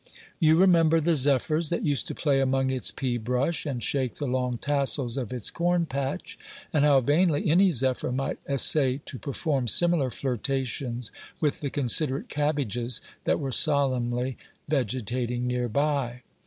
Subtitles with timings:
[0.39, 4.25] You remember the zephyrs that used to play among its pea brush, and shake the
[4.25, 6.39] long tassels of its corn patch,
[6.73, 12.99] and how vainly any zephyr might essay to perform similar flirtations with the considerate cabbages
[13.25, 14.37] that were solemnly
[14.67, 16.23] vegetating near by.